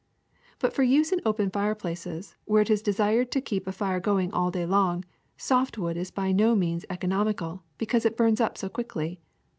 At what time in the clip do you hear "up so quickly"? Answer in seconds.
8.41-9.21